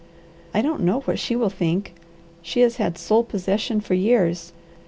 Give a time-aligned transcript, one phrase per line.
[0.51, 1.93] I don't know what she will think.
[2.41, 4.51] She has had sole possession for years.